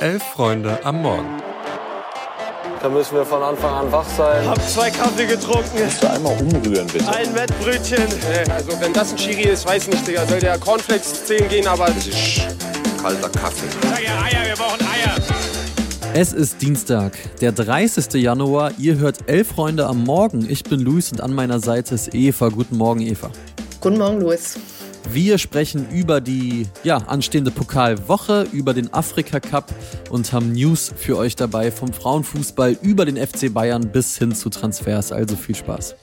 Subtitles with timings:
[0.00, 1.42] Elf Freunde am Morgen.
[2.82, 4.46] Da müssen wir von Anfang an wach sein.
[4.46, 5.70] Hab zwei Kaffee getrunken.
[5.78, 7.08] Kannst du einmal umrühren, bitte?
[7.08, 8.02] Ein Wettbrötchen.
[8.50, 10.26] Also wenn das ein Schiri ist, weiß nicht, Digga.
[10.26, 11.86] Soll der Cornflakes 10 gehen, aber...
[11.86, 12.42] Das ist
[13.00, 13.66] kalter Kaffee.
[13.82, 15.14] Sag ja Eier, wir brauchen Eier.
[16.12, 18.14] Es ist Dienstag, der 30.
[18.14, 18.72] Januar.
[18.78, 20.48] Ihr hört Elf Freunde am Morgen.
[20.48, 22.48] Ich bin Luis und an meiner Seite ist Eva.
[22.48, 23.30] Guten Morgen, Eva.
[23.80, 24.58] Guten Morgen, Luis.
[25.10, 29.72] Wir sprechen über die ja, anstehende Pokalwoche, über den Afrika Cup
[30.10, 34.50] und haben News für euch dabei vom Frauenfußball über den FC Bayern bis hin zu
[34.50, 35.12] Transfers.
[35.12, 35.94] Also viel Spaß.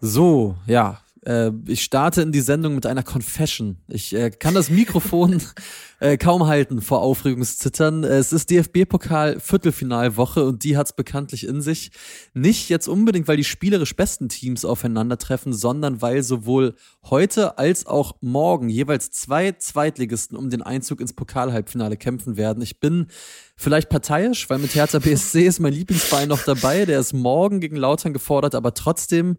[0.00, 3.76] So, ja, äh, ich starte in die Sendung mit einer Confession.
[3.86, 5.42] Ich äh, kann das Mikrofon
[6.00, 8.02] äh, kaum halten vor Aufregungszittern.
[8.02, 11.90] Es ist DFB-Pokal Viertelfinalwoche und die hat's bekanntlich in sich.
[12.32, 16.74] Nicht jetzt unbedingt, weil die spielerisch besten Teams aufeinandertreffen, sondern weil sowohl
[17.04, 22.62] heute als auch morgen jeweils zwei Zweitligisten um den Einzug ins Pokalhalbfinale kämpfen werden.
[22.62, 23.08] Ich bin
[23.54, 26.86] vielleicht parteiisch, weil mit Hertha BSC ist mein Lieblingsverein noch dabei.
[26.86, 29.36] Der ist morgen gegen Lautern gefordert, aber trotzdem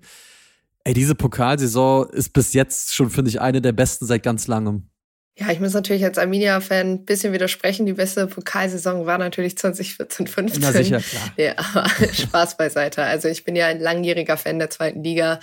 [0.84, 4.90] Ey, diese Pokalsaison ist bis jetzt schon, finde ich, eine der besten seit ganz langem.
[5.38, 7.86] Ja, ich muss natürlich als Arminia-Fan ein bisschen widersprechen.
[7.86, 10.62] Die beste Pokalsaison war natürlich 2014, 15.
[10.62, 11.34] Na sicher, klar.
[11.38, 13.04] Ja, aber Spaß beiseite.
[13.04, 15.40] Also ich bin ja ein langjähriger Fan der zweiten Liga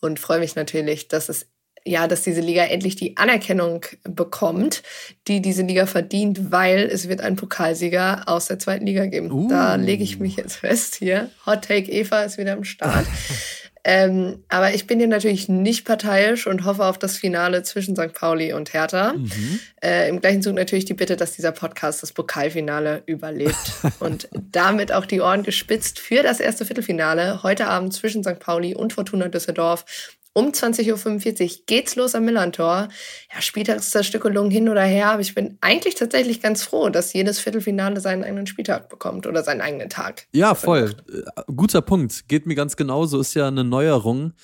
[0.00, 1.46] und freue mich natürlich, dass es
[1.84, 4.82] ja, dass diese Liga endlich die Anerkennung bekommt,
[5.26, 9.32] die diese Liga verdient, weil es wird einen Pokalsieger aus der zweiten Liga geben.
[9.32, 9.48] Uh.
[9.48, 11.30] Da lege ich mich jetzt fest hier.
[11.46, 13.06] Hot Take Eva ist wieder am Start.
[13.84, 18.12] Ähm, aber ich bin hier natürlich nicht parteiisch und hoffe auf das Finale zwischen St.
[18.12, 19.14] Pauli und Hertha.
[19.14, 19.60] Mhm.
[19.82, 24.92] Äh, Im gleichen Zug natürlich die Bitte, dass dieser Podcast das Pokalfinale überlebt und damit
[24.92, 28.38] auch die Ohren gespitzt für das erste Viertelfinale heute Abend zwischen St.
[28.38, 29.84] Pauli und Fortuna Düsseldorf.
[30.32, 32.88] Um 20.45 Uhr geht's los am Millantor.
[33.34, 38.00] Ja, Spieltagszerstückelung hin oder her, aber ich bin eigentlich tatsächlich ganz froh, dass jedes Viertelfinale
[38.00, 40.26] seinen eigenen Spieltag bekommt oder seinen eigenen Tag.
[40.32, 40.94] Ja, voll.
[41.08, 42.28] Äh, guter Punkt.
[42.28, 43.18] Geht mir ganz genauso.
[43.18, 44.34] Ist ja eine Neuerung.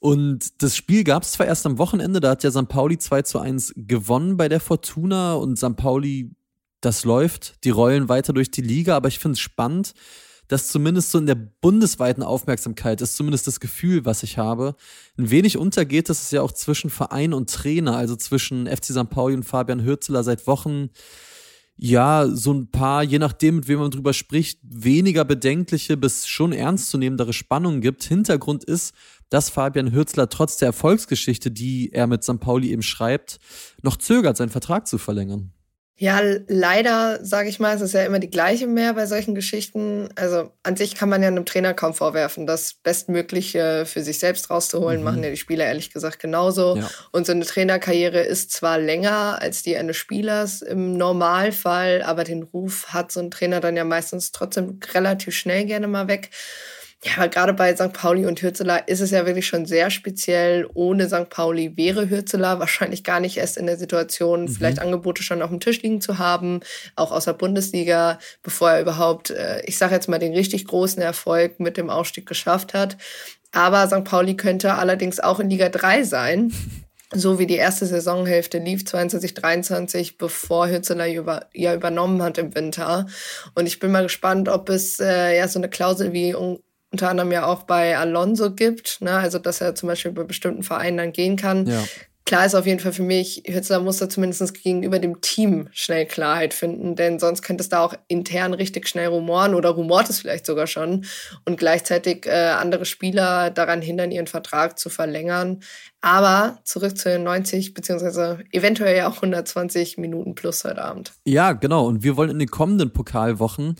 [0.00, 2.68] Und das Spiel gab es zwar erst am Wochenende, da hat ja St.
[2.68, 5.76] Pauli 2 zu 1 gewonnen bei der Fortuna und St.
[5.76, 6.30] Pauli,
[6.80, 9.92] das läuft, die rollen weiter durch die Liga, aber ich finde es spannend,
[10.50, 14.74] dass zumindest so in der bundesweiten Aufmerksamkeit ist zumindest das Gefühl, was ich habe,
[15.16, 19.08] ein wenig untergeht, dass es ja auch zwischen Verein und Trainer, also zwischen FC St.
[19.10, 20.90] Pauli und Fabian Hürzeler seit Wochen
[21.82, 26.52] ja, so ein paar, je nachdem, mit wem man drüber spricht, weniger bedenkliche bis schon
[26.52, 28.04] ernstzunehmendere Spannungen gibt.
[28.04, 28.94] Hintergrund ist,
[29.30, 32.38] dass Fabian Hürzler trotz der Erfolgsgeschichte, die er mit St.
[32.38, 33.38] Pauli eben schreibt,
[33.82, 35.54] noch zögert, seinen Vertrag zu verlängern.
[36.02, 36.18] Ja,
[36.48, 40.08] leider, sage ich mal, es ist ja immer die gleiche mehr bei solchen Geschichten.
[40.16, 44.48] Also an sich kann man ja einem Trainer kaum vorwerfen, das Bestmögliche für sich selbst
[44.48, 45.04] rauszuholen, mhm.
[45.04, 46.76] machen ja die Spieler ehrlich gesagt genauso.
[46.76, 46.88] Ja.
[47.12, 52.44] Und so eine Trainerkarriere ist zwar länger als die eines Spielers im Normalfall, aber den
[52.44, 56.30] Ruf hat so ein Trainer dann ja meistens trotzdem relativ schnell gerne mal weg.
[57.02, 57.94] Ja, aber gerade bei St.
[57.94, 60.68] Pauli und Hürzeler ist es ja wirklich schon sehr speziell.
[60.74, 61.30] Ohne St.
[61.30, 64.48] Pauli wäre Hürzeler wahrscheinlich gar nicht erst in der Situation, mhm.
[64.48, 66.60] vielleicht Angebote schon auf dem Tisch liegen zu haben,
[66.96, 71.00] auch aus der Bundesliga, bevor er überhaupt, äh, ich sage jetzt mal, den richtig großen
[71.00, 72.98] Erfolg mit dem Aufstieg geschafft hat.
[73.52, 74.04] Aber St.
[74.04, 76.52] Pauli könnte allerdings auch in Liga 3 sein.
[77.12, 82.54] so wie die erste Saisonhälfte lief, 22, 23, bevor Hützeler über, ja übernommen hat im
[82.54, 83.06] Winter.
[83.54, 86.34] Und ich bin mal gespannt, ob es äh, ja so eine Klausel wie
[86.92, 89.12] unter anderem ja auch bei Alonso gibt, ne?
[89.12, 91.66] also dass er zum Beispiel bei bestimmten Vereinen dann gehen kann.
[91.66, 91.84] Ja.
[92.30, 96.06] Klar ist auf jeden Fall für mich, Hützler muss da zumindest gegenüber dem Team schnell
[96.06, 100.20] Klarheit finden, denn sonst könnte es da auch intern richtig schnell rumoren oder rumort es
[100.20, 101.06] vielleicht sogar schon
[101.44, 105.60] und gleichzeitig äh, andere Spieler daran hindern, ihren Vertrag zu verlängern.
[106.02, 111.12] Aber zurück zu den 90 beziehungsweise eventuell ja auch 120 Minuten plus heute Abend.
[111.24, 111.86] Ja, genau.
[111.86, 113.74] Und wir wollen in den kommenden Pokalwochen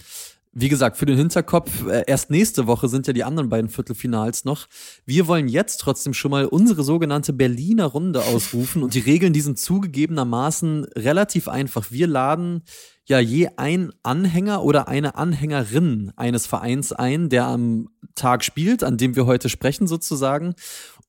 [0.53, 4.44] wie gesagt, für den Hinterkopf, äh, erst nächste Woche sind ja die anderen beiden Viertelfinals
[4.44, 4.66] noch.
[5.06, 9.42] Wir wollen jetzt trotzdem schon mal unsere sogenannte Berliner Runde ausrufen und die Regeln, die
[9.42, 11.92] sind zugegebenermaßen relativ einfach.
[11.92, 12.63] Wir laden
[13.04, 18.98] ja je ein Anhänger oder eine Anhängerin eines Vereins ein, der am Tag spielt, an
[18.98, 20.54] dem wir heute sprechen sozusagen.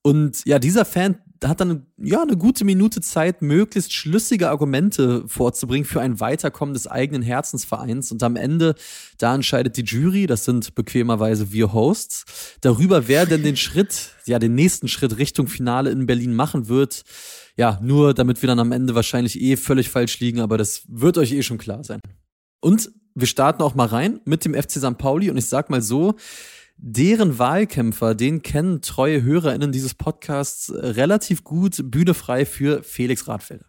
[0.03, 5.85] Und ja, dieser Fan hat dann ja eine gute Minute Zeit, möglichst schlüssige Argumente vorzubringen
[5.85, 8.11] für ein Weiterkommen des eigenen Herzensvereins.
[8.11, 8.75] Und am Ende,
[9.17, 14.37] da entscheidet die Jury, das sind bequemerweise wir Hosts, darüber, wer denn den Schritt, ja,
[14.37, 17.03] den nächsten Schritt Richtung Finale in Berlin machen wird.
[17.57, 21.17] Ja, nur damit wir dann am Ende wahrscheinlich eh völlig falsch liegen, aber das wird
[21.17, 22.01] euch eh schon klar sein.
[22.61, 24.97] Und wir starten auch mal rein mit dem FC St.
[24.97, 26.15] Pauli und ich sag mal so,
[26.81, 33.65] deren Wahlkämpfer, den kennen treue HörerInnen dieses Podcasts relativ gut, bühnefrei für Felix Radfelder.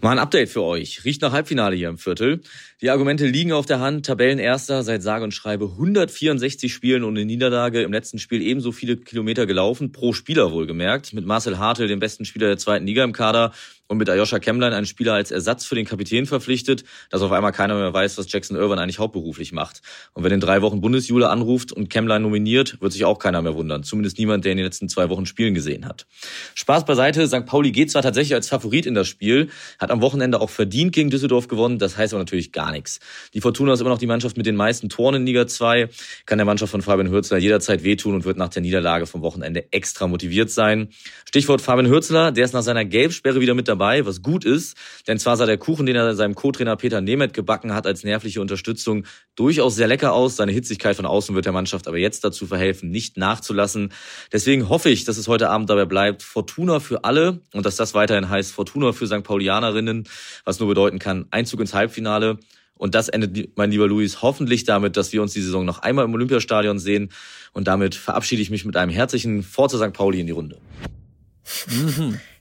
[0.00, 1.04] Mal ein Update für euch.
[1.04, 2.40] Riecht nach Halbfinale hier im Viertel.
[2.80, 4.04] Die Argumente liegen auf der Hand.
[4.04, 7.82] Tabellenerster seit sage und schreibe 164 Spielen ohne Niederlage.
[7.82, 11.12] Im letzten Spiel ebenso viele Kilometer gelaufen, pro Spieler wohlgemerkt.
[11.12, 13.52] Mit Marcel Hartl, dem besten Spieler der zweiten Liga im Kader
[13.88, 17.52] und mit Ayosha Kemlein einen Spieler als Ersatz für den Kapitän verpflichtet, dass auf einmal
[17.52, 19.82] keiner mehr weiß, was Jackson Irvine eigentlich hauptberuflich macht.
[20.14, 23.54] Und wenn in drei Wochen Bundesjule anruft und Kemlein nominiert, wird sich auch keiner mehr
[23.54, 23.82] wundern.
[23.82, 26.06] Zumindest niemand, der in den letzten zwei Wochen Spielen gesehen hat.
[26.54, 27.44] Spaß beiseite, St.
[27.46, 31.10] Pauli geht zwar tatsächlich als Favorit in das Spiel, hat am Wochenende auch verdient gegen
[31.10, 33.00] Düsseldorf gewonnen, das heißt aber natürlich gar nichts.
[33.34, 35.88] Die Fortuna ist immer noch die Mannschaft mit den meisten Toren in Liga 2,
[36.26, 39.72] kann der Mannschaft von Fabian Hürzler jederzeit wehtun und wird nach der Niederlage vom Wochenende
[39.72, 40.88] extra motiviert sein.
[41.24, 44.76] Stichwort Fabian Hürzler, der ist nach seiner Gelbsperre wieder mit dabei, was gut ist.
[45.06, 48.40] Denn zwar sah der Kuchen, den er seinem Co-Trainer Peter Nemeth gebacken hat, als nervliche
[48.40, 49.04] Unterstützung
[49.34, 50.36] durchaus sehr lecker aus.
[50.36, 53.92] Seine Hitzigkeit von außen wird der Mannschaft aber jetzt dazu verhelfen, nicht nachzulassen.
[54.32, 56.22] Deswegen hoffe ich, dass es heute Abend dabei bleibt.
[56.22, 59.22] Fortuna für alle und dass das weiterhin heißt Fortuna für St.
[59.22, 60.04] Paulianerinnen,
[60.44, 62.38] was nur bedeuten kann, Einzug ins Halbfinale.
[62.82, 66.04] Und das endet, mein lieber Luis, hoffentlich damit, dass wir uns die Saison noch einmal
[66.04, 67.10] im Olympiastadion sehen.
[67.52, 69.92] Und damit verabschiede ich mich mit einem herzlichen Forza St.
[69.92, 70.58] Pauli in die Runde.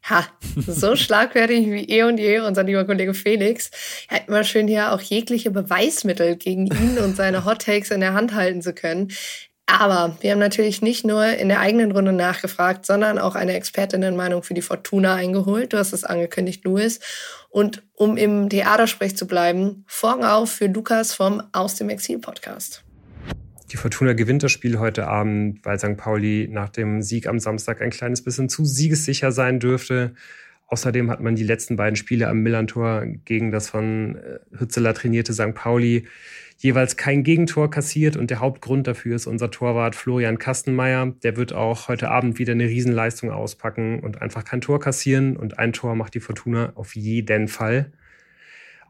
[0.03, 0.25] Ha,
[0.55, 3.71] so schlagfertig wie eh und je unser lieber Kollege Felix.
[4.09, 8.01] Er hat immer schön hier auch jegliche Beweismittel gegen ihn und seine Hot Takes in
[8.01, 9.11] der Hand halten zu können.
[9.67, 14.43] Aber wir haben natürlich nicht nur in der eigenen Runde nachgefragt, sondern auch eine Expertinnenmeinung
[14.43, 15.71] für die Fortuna eingeholt.
[15.71, 16.99] Du hast es angekündigt, Louis.
[17.49, 22.83] Und um im Theatersprech zu bleiben, Vorgen auf für Lukas vom Aus dem Exil Podcast.
[23.71, 25.95] Die Fortuna gewinnt das Spiel heute Abend, weil St.
[25.95, 30.13] Pauli nach dem Sieg am Samstag ein kleines bisschen zu siegessicher sein dürfte.
[30.67, 35.33] Außerdem hat man die letzten beiden Spiele am Millantor gegen das von äh, Hützeler trainierte
[35.33, 35.53] St.
[35.53, 36.05] Pauli
[36.57, 41.13] jeweils kein Gegentor kassiert und der Hauptgrund dafür ist unser Torwart Florian Kastenmeier.
[41.23, 45.59] Der wird auch heute Abend wieder eine Riesenleistung auspacken und einfach kein Tor kassieren und
[45.59, 47.91] ein Tor macht die Fortuna auf jeden Fall.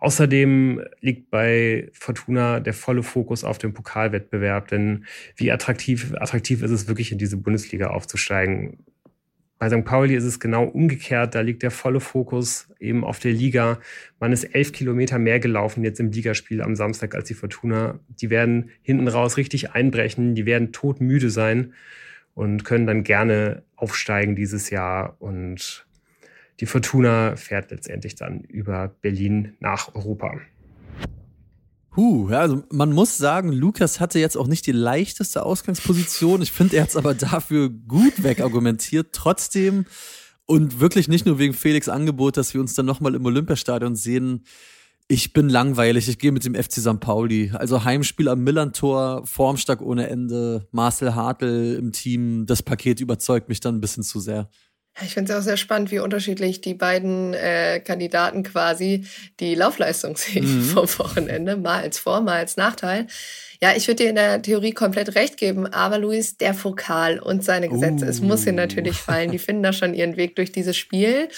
[0.01, 5.05] Außerdem liegt bei Fortuna der volle Fokus auf dem Pokalwettbewerb, denn
[5.35, 8.79] wie attraktiv, attraktiv ist es wirklich in diese Bundesliga aufzusteigen.
[9.59, 9.85] Bei St.
[9.85, 11.35] Pauli ist es genau umgekehrt.
[11.35, 13.79] Da liegt der volle Fokus eben auf der Liga.
[14.19, 17.99] Man ist elf Kilometer mehr gelaufen jetzt im Ligaspiel am Samstag als die Fortuna.
[18.07, 20.33] Die werden hinten raus richtig einbrechen.
[20.33, 21.73] Die werden todmüde sein
[22.33, 25.15] und können dann gerne aufsteigen dieses Jahr.
[25.19, 25.85] Und
[26.61, 30.31] die Fortuna fährt letztendlich dann über Berlin nach Europa.
[31.95, 36.41] Huh, also man muss sagen, Lukas hatte jetzt auch nicht die leichteste Ausgangsposition.
[36.41, 39.09] Ich finde, er hat es aber dafür gut wegargumentiert.
[39.11, 39.85] Trotzdem
[40.45, 44.43] und wirklich nicht nur wegen Felix Angebot, dass wir uns dann nochmal im Olympiastadion sehen.
[45.07, 46.07] Ich bin langweilig.
[46.07, 46.99] Ich gehe mit dem FC St.
[46.99, 47.51] Pauli.
[47.53, 52.45] Also Heimspiel am Millantor, formstark ohne Ende, Marcel Hartl im Team.
[52.45, 54.49] Das Paket überzeugt mich dann ein bisschen zu sehr.
[55.03, 59.05] Ich finde es auch sehr spannend, wie unterschiedlich die beiden äh, Kandidaten quasi
[59.39, 60.63] die Laufleistung sehen mhm.
[60.63, 63.07] vom Wochenende, mal als Vor-, mal als Nachteil.
[63.63, 67.43] Ja, ich würde dir in der Theorie komplett recht geben, aber Luis, der Fokal und
[67.43, 68.09] seine Gesetze, uh.
[68.09, 69.29] es muss hier natürlich fallen.
[69.31, 71.29] Die finden da schon ihren Weg durch dieses Spiel.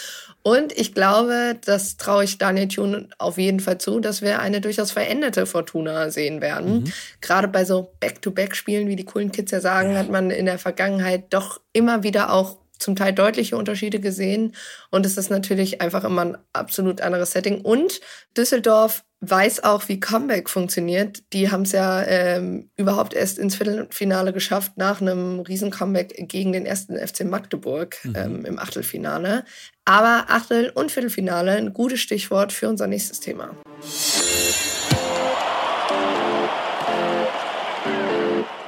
[0.42, 4.62] Und ich glaube, das traue ich Daniel Thune auf jeden Fall zu, dass wir eine
[4.62, 6.84] durchaus veränderte Fortuna sehen werden.
[6.84, 6.94] Mhm.
[7.20, 11.26] Gerade bei so Back-to-Back-Spielen, wie die coolen Kids ja sagen, hat man in der Vergangenheit
[11.30, 14.54] doch immer wieder auch zum Teil deutliche Unterschiede gesehen.
[14.92, 17.62] Und es ist natürlich einfach immer ein absolut anderes Setting.
[17.62, 18.02] Und
[18.38, 21.24] Düsseldorf weiß auch, wie Comeback funktioniert.
[21.32, 26.52] Die haben es ja ähm, überhaupt erst ins Viertelfinale geschafft nach einem riesen Comeback gegen
[26.52, 28.16] den ersten FC Magdeburg mhm.
[28.16, 29.46] ähm, im Achtelfinale.
[29.86, 33.56] Aber Achtel- und Viertelfinale, ein gutes Stichwort für unser nächstes Thema.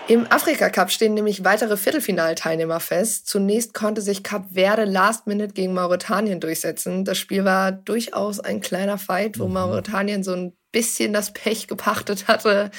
[0.08, 3.28] Im Afrika Cup stehen nämlich weitere Viertelfinalteilnehmer fest.
[3.28, 7.06] Zunächst konnte sich Cap Verde last minute gegen Mauretanien durchsetzen.
[7.06, 9.54] Das Spiel war durchaus ein kleiner Fight, wo mhm.
[9.54, 12.70] Mauretanien so ein bisschen das Pech gepachtet hatte.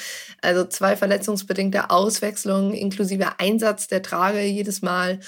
[0.43, 5.19] Also zwei verletzungsbedingte Auswechslungen inklusive Einsatz der Trage jedes Mal.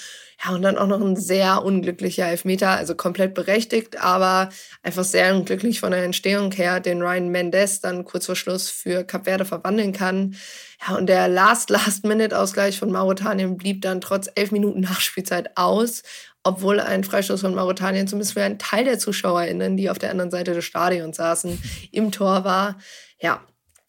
[0.42, 4.50] Ja, und dann auch noch ein sehr unglücklicher Elfmeter, also komplett berechtigt, aber
[4.84, 9.02] einfach sehr unglücklich von der Entstehung her, den Ryan Mendes dann kurz vor Schluss für
[9.04, 10.36] Cap Verde verwandeln kann.
[10.86, 16.02] Ja, und der Last-Last-Minute-Ausgleich von Mauretanien blieb dann trotz elf Minuten Nachspielzeit aus,
[16.42, 20.30] obwohl ein Freistoß von Mauretanien zumindest für einen Teil der ZuschauerInnen, die auf der anderen
[20.30, 22.78] Seite des Stadions saßen, im Tor war.
[23.20, 23.44] Ja,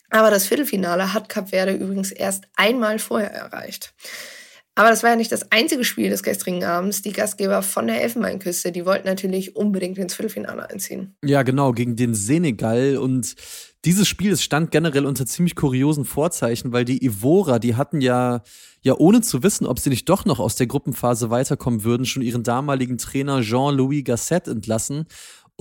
[0.09, 3.93] aber das Viertelfinale hat Cap Verde übrigens erst einmal vorher erreicht.
[4.75, 7.01] Aber das war ja nicht das einzige Spiel des gestrigen Abends.
[7.01, 11.15] Die Gastgeber von der Elfenbeinküste, die wollten natürlich unbedingt ins Viertelfinale einziehen.
[11.23, 12.97] Ja, genau, gegen den Senegal.
[12.97, 13.35] Und
[13.83, 18.43] dieses Spiel stand generell unter ziemlich kuriosen Vorzeichen, weil die Ivora, die hatten ja,
[18.81, 22.21] ja ohne zu wissen, ob sie nicht doch noch aus der Gruppenphase weiterkommen würden, schon
[22.21, 25.05] ihren damaligen Trainer Jean-Louis Gasset entlassen.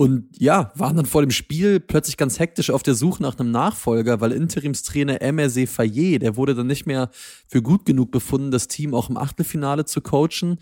[0.01, 3.51] Und ja, waren dann vor dem Spiel plötzlich ganz hektisch auf der Suche nach einem
[3.51, 7.11] Nachfolger, weil Interimstrainer MRC Fayet, der wurde dann nicht mehr
[7.47, 10.57] für gut genug befunden, das Team auch im Achtelfinale zu coachen.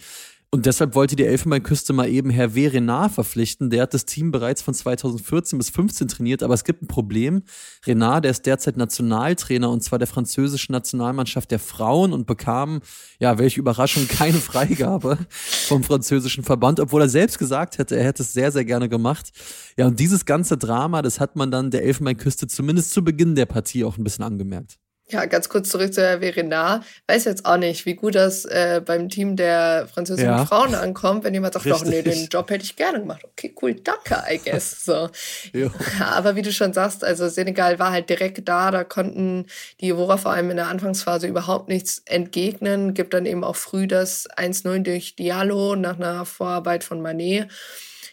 [0.52, 3.70] Und deshalb wollte die Elfenbeinküste mal eben Herr Renard verpflichten.
[3.70, 7.44] Der hat das Team bereits von 2014 bis 15 trainiert, aber es gibt ein Problem.
[7.86, 12.82] Renard, der ist derzeit Nationaltrainer und zwar der französischen Nationalmannschaft der Frauen und bekam,
[13.20, 18.24] ja, welche Überraschung, keine Freigabe vom französischen Verband, obwohl er selbst gesagt hätte, er hätte
[18.24, 19.32] es sehr, sehr gerne gemacht.
[19.78, 23.46] Ja, und dieses ganze Drama, das hat man dann der Elfenbeinküste zumindest zu Beginn der
[23.46, 24.80] Partie auch ein bisschen angemerkt.
[25.12, 26.84] Ja, ganz kurz zurück zu Herr Verenard.
[27.08, 30.46] Weiß jetzt auch nicht, wie gut das äh, beim Team der französischen ja.
[30.46, 33.22] Frauen ankommt, wenn jemand sagt, doch, nee, den Job hätte ich gerne gemacht.
[33.24, 34.86] Okay, cool, danke, I guess.
[34.86, 35.10] So.
[35.54, 35.70] ja,
[36.12, 39.48] aber wie du schon sagst, also Senegal war halt direkt da, da konnten
[39.82, 42.94] die Jovora vor allem in der Anfangsphase überhaupt nichts entgegnen.
[42.94, 47.48] Gibt dann eben auch früh das 1-0 durch Diallo nach einer Vorarbeit von Manet.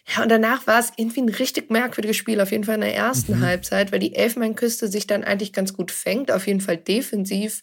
[0.08, 2.94] Ja, und danach war es irgendwie ein richtig merkwürdiges Spiel, auf jeden Fall in der
[2.94, 3.40] ersten mhm.
[3.40, 7.60] Halbzeit, weil die Elfenbeinküste sich dann eigentlich ganz gut fängt, auf jeden Fall defensiv,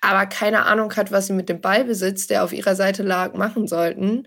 [0.00, 3.66] aber keine Ahnung hat, was sie mit dem Ballbesitz, der auf ihrer Seite lag, machen
[3.66, 4.26] sollten.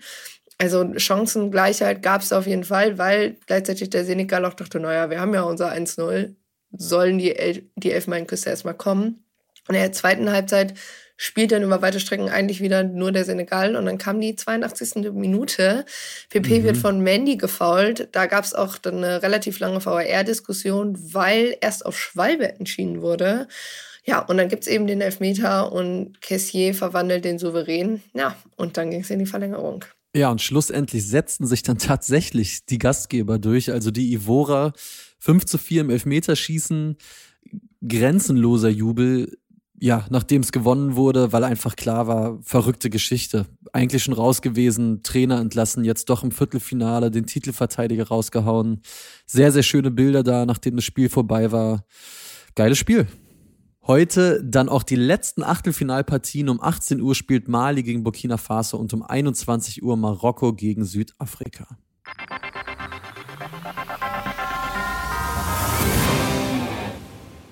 [0.57, 5.19] Also Chancengleichheit gab es auf jeden Fall, weil gleichzeitig der Senegal auch dachte, naja, wir
[5.19, 6.35] haben ja unser 1-0,
[6.71, 9.23] sollen die, El die Elfenbeinküste erstmal kommen.
[9.67, 10.73] Und in der zweiten Halbzeit
[11.21, 13.75] spielt dann über weite Strecken eigentlich wieder nur der Senegal.
[13.75, 15.11] Und dann kam die 82.
[15.11, 15.85] Minute.
[16.29, 16.63] PP mhm.
[16.63, 18.07] wird von Mandy gefault.
[18.13, 23.49] Da gab es auch dann eine relativ lange VAR-Diskussion, weil erst auf Schwalbe entschieden wurde.
[24.05, 28.01] Ja, und dann gibt's eben den Elfmeter und Kessier verwandelt den Souverän.
[28.13, 29.83] Ja, und dann ging es in die Verlängerung.
[30.15, 34.71] Ja, und schlussendlich setzten sich dann tatsächlich die Gastgeber durch, also die Ivora
[35.19, 36.95] 5 zu 4 im Elfmeterschießen.
[37.85, 39.37] Grenzenloser Jubel
[39.81, 43.45] ja, nachdem es gewonnen wurde, weil einfach klar war, verrückte Geschichte.
[43.71, 48.81] Eigentlich schon raus gewesen, Trainer entlassen, jetzt doch im Viertelfinale den Titelverteidiger rausgehauen.
[49.25, 51.85] Sehr, sehr schöne Bilder da, nachdem das Spiel vorbei war.
[52.55, 53.07] Geiles Spiel.
[53.87, 56.49] Heute dann auch die letzten Achtelfinalpartien.
[56.49, 61.67] Um 18 Uhr spielt Mali gegen Burkina Faso und um 21 Uhr Marokko gegen Südafrika.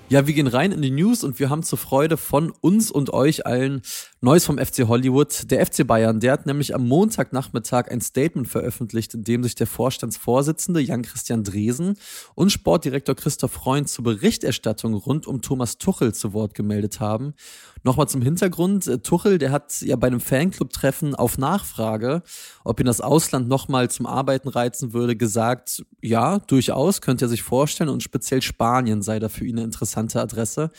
[0.10, 3.12] Ja, wir gehen rein in die News und wir haben zur Freude von uns und
[3.12, 3.82] euch allen
[4.20, 5.52] Neues vom FC Hollywood.
[5.52, 9.68] Der FC Bayern, der hat nämlich am Montagnachmittag ein Statement veröffentlicht, in dem sich der
[9.68, 12.00] Vorstandsvorsitzende Jan-Christian Dresen
[12.34, 17.36] und Sportdirektor Christoph Freund zur Berichterstattung rund um Thomas Tuchel zu Wort gemeldet haben.
[17.84, 19.04] Nochmal zum Hintergrund.
[19.04, 22.24] Tuchel, der hat ja bei einem Fanclub-Treffen auf Nachfrage,
[22.64, 27.44] ob ihn das Ausland nochmal zum Arbeiten reizen würde, gesagt, ja, durchaus, könnte er sich
[27.44, 30.72] vorstellen und speziell Spanien sei da für ihn eine interessante Adresse.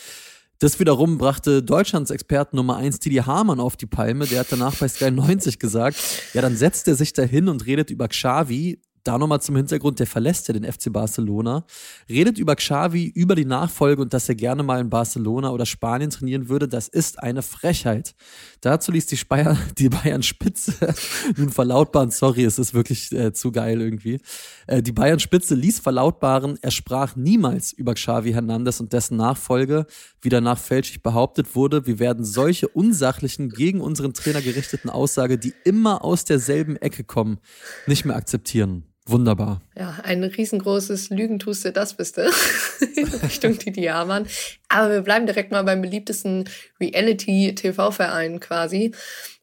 [0.60, 4.26] Das wiederum brachte Deutschlands Experten Nummer eins Didi Hamann auf die Palme.
[4.26, 5.96] Der hat danach bei Sky 90 gesagt,
[6.34, 10.00] ja, dann setzt er sich da hin und redet über Xavi, da nochmal zum Hintergrund,
[10.00, 11.64] der verlässt ja den FC Barcelona,
[12.10, 16.10] redet über Xavi, über die Nachfolge und dass er gerne mal in Barcelona oder Spanien
[16.10, 16.68] trainieren würde.
[16.68, 18.14] Das ist eine Frechheit.
[18.60, 20.74] Dazu ließ die, Speyer, die Bayern Spitze
[21.38, 24.20] nun verlautbaren, sorry, es ist wirklich äh, zu geil irgendwie.
[24.66, 29.86] Äh, die Bayern Spitze ließ verlautbaren, er sprach niemals über Xavi Hernandez und dessen Nachfolge,
[30.20, 31.86] wie danach fälschlich behauptet wurde.
[31.86, 37.38] Wir werden solche unsachlichen, gegen unseren Trainer gerichteten Aussage, die immer aus derselben Ecke kommen,
[37.86, 38.84] nicht mehr akzeptieren.
[39.08, 39.62] Wunderbar.
[39.76, 42.30] Ja, ein riesengroßes Lügentuste, das bist du.
[43.22, 44.26] Richtung Didi Hamann.
[44.68, 46.48] Aber wir bleiben direkt mal beim beliebtesten
[46.80, 48.92] Reality-TV-Verein quasi.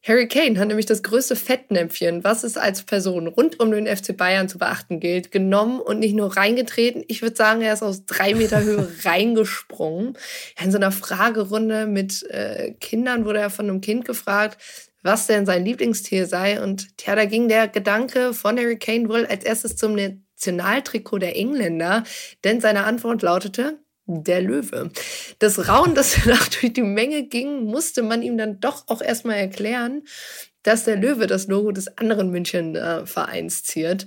[0.06, 4.16] Harry Kane hat nämlich das größte Fettnäpfchen, was es als Person rund um den FC
[4.16, 7.02] Bayern zu beachten gilt, genommen und nicht nur reingetreten.
[7.08, 10.16] Ich würde sagen, er ist aus drei Meter Höhe reingesprungen.
[10.62, 14.62] In so einer Fragerunde mit äh, Kindern wurde er von einem Kind gefragt,
[15.02, 16.62] was denn sein Lieblingstier sei.
[16.62, 21.36] Und tja, da ging der Gedanke von Harry Kane wohl als erstes zum Nationaltrikot der
[21.36, 22.04] Engländer,
[22.44, 24.90] denn seine Antwort lautete der Löwe.
[25.38, 29.36] Das Rauen, das danach durch die Menge ging, musste man ihm dann doch auch erstmal
[29.36, 30.02] erklären,
[30.62, 34.06] dass der Löwe das Logo des anderen München-Vereins ziert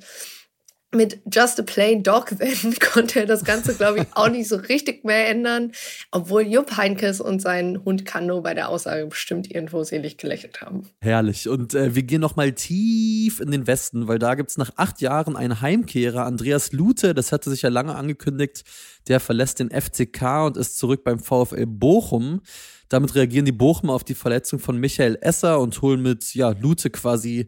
[0.91, 4.55] mit Just a Plain Dog Then konnte er das Ganze, glaube ich, auch nicht so
[4.55, 5.71] richtig mehr ändern,
[6.11, 10.89] obwohl Jupp Heinkes und sein Hund Kando bei der Aussage bestimmt irgendwo selig gelächelt haben.
[11.01, 11.47] Herrlich.
[11.47, 15.01] Und äh, wir gehen nochmal tief in den Westen, weil da gibt es nach acht
[15.01, 18.63] Jahren einen Heimkehrer, Andreas Lute, das hatte sich ja lange angekündigt,
[19.07, 22.41] der verlässt den FCK und ist zurück beim VfL Bochum.
[22.89, 26.89] Damit reagieren die Bochumer auf die Verletzung von Michael Esser und holen mit ja, Lute
[26.89, 27.47] quasi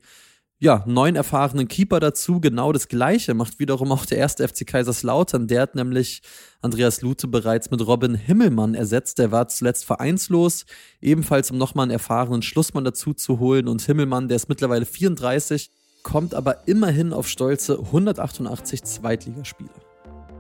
[0.64, 2.40] ja, neun erfahrenen Keeper dazu.
[2.40, 5.48] Genau das Gleiche macht wiederum auch der erste FC Kaiserslautern.
[5.48, 6.22] Der hat nämlich
[6.62, 9.18] Andreas Lute bereits mit Robin Himmelmann ersetzt.
[9.18, 10.66] Der war zuletzt vereinslos,
[11.02, 13.68] ebenfalls um nochmal einen erfahrenen Schlussmann dazu zu holen.
[13.68, 15.72] Und Himmelmann, der ist mittlerweile 34.
[16.04, 19.72] kommt aber immerhin auf stolze 188 Zweitligaspiele.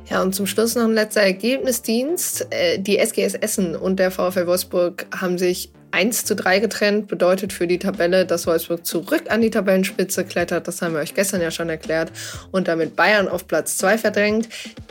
[0.07, 2.45] Ja, und zum Schluss noch ein letzter Ergebnisdienst.
[2.51, 7.51] Äh, die SGS Essen und der VfL Wolfsburg haben sich 1 zu 3 getrennt bedeutet
[7.51, 10.67] für die Tabelle, dass Wolfsburg zurück an die Tabellenspitze klettert.
[10.67, 12.11] Das haben wir euch gestern ja schon erklärt.
[12.51, 14.47] Und damit Bayern auf Platz 2 verdrängt.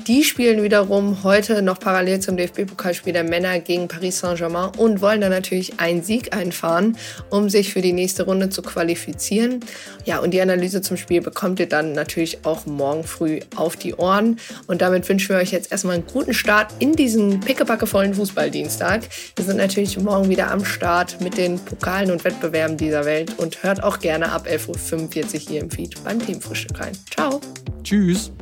[0.07, 5.21] Die spielen wiederum heute noch parallel zum DFB-Pokalspiel der Männer gegen Paris Saint-Germain und wollen
[5.21, 6.97] dann natürlich einen Sieg einfahren,
[7.31, 9.61] um sich für die nächste Runde zu qualifizieren.
[10.05, 13.95] Ja, und die Analyse zum Spiel bekommt ihr dann natürlich auch morgen früh auf die
[13.95, 14.39] Ohren.
[14.67, 19.03] Und damit wünschen wir euch jetzt erstmal einen guten Start in diesen pickepackevollen Fußballdienstag.
[19.37, 23.39] Wir sind natürlich morgen wieder am Start Start mit den Pokalen und Wettbewerben dieser Welt
[23.39, 26.99] und hört auch gerne ab 11.45 Uhr hier im Feed beim Teamfrühstück rein.
[27.13, 27.41] Ciao.
[27.85, 28.33] Tschüss.